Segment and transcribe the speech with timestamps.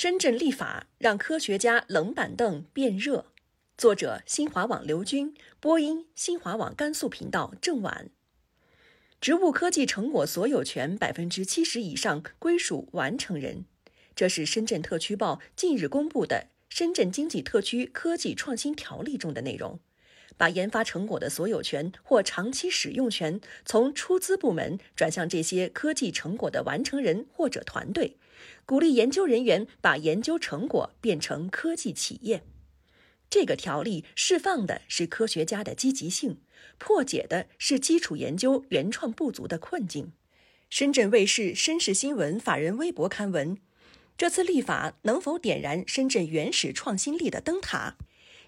[0.00, 3.32] 深圳立法让科学家冷板凳变热。
[3.76, 8.08] 作者：新华网刘军，播音：新华网甘肃频道郑晚。
[9.20, 13.64] 植物科技成果所有权百分之七十以上归属完成人，
[14.14, 16.46] 这是深圳特区报近日公布的
[16.76, 19.80] 《深圳经济特区科技创新条例》中的内容，
[20.38, 28.16] 把研发成果的所有权或长期使用权从出资部门转向这些科技成果的完成人或者团队。
[28.64, 32.44] 鼓励研究人员把研究成果变成科技企业。
[33.28, 36.38] 这个条例释放的是科学家的积极性，
[36.78, 40.12] 破解的是基础研究原创不足的困境。
[40.70, 43.58] 深圳卫视深市新闻法人微博刊文：
[44.16, 47.96] 这次立法能否点燃深圳原始创新力的灯塔？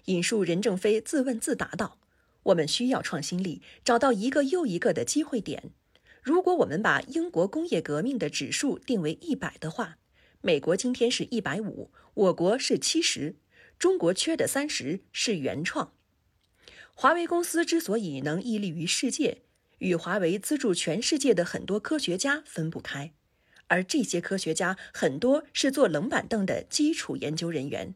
[0.05, 1.99] 引述任正非自问自答道
[2.43, 5.71] ：“我们需要创新力，找到一个又一个的机会点。”
[6.23, 9.97] 如果我们把英国工业革命的指数定为一百的话，
[10.41, 13.37] 美国今天是一百五，我国是七十，
[13.79, 15.93] 中国缺的三十是原创。
[16.93, 19.41] 华为公司之所以能屹立于世界，
[19.79, 23.13] 与华为资助全世界的很多科学家分不开，
[23.65, 27.95] 而这些科学家很多是坐冷板凳的基础研究人员。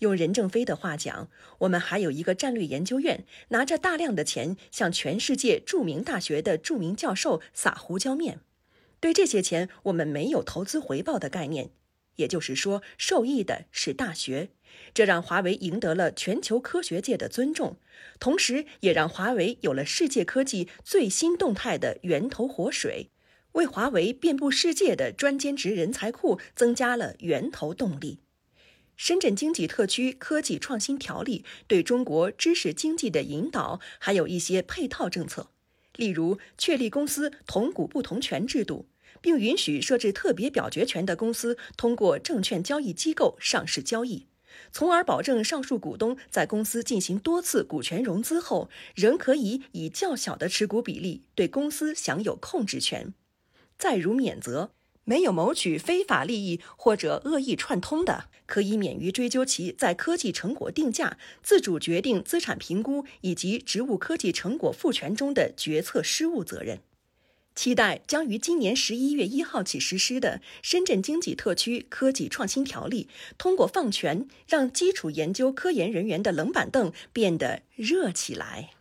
[0.00, 8.40] 用任正非的话讲，我们还有一个战略研究院，拿着大量的钱向全世界著名大学的著名教授撒胡椒面。
[9.00, 11.70] 对这些钱，我们没有投资回报的概念，
[12.16, 14.50] 也就是说，受益的是大学。
[14.92, 17.78] 这让华为赢得了全球科学界的尊重，
[18.20, 23.10] 同时也让华为有了世界科技最新动态的源头活水，
[23.52, 28.20] 为华为遍布世界的专兼职人才库增加了源头动力。
[28.98, 35.50] 深圳经济特区科技创新条例对中国知识经济的引导，还有一些配套政策，
[35.94, 38.88] 例如确立公司同股不同权制度，
[39.20, 44.26] 并允许设置特别表决权的公司通过证券交易机构上市交易，
[44.72, 53.14] 从而保证上述股东在公司进行多次股权融资后，仍可以以较小的持股比例对公司享有控制权。
[53.78, 54.72] 再如免责。
[55.08, 66.80] 没有谋取非法利益或者恶意串通的，可以免于追究其在科技成果定价、自主决定资产评估以及植物科技成果赋权中的决策失误责任。
[67.54, 73.08] 期待将于今年十一月一号起实施的《深圳经济特区科技创新条例》，
[73.38, 78.74] 通过放权，让基础研究科研人员的冷板凳变得热起来。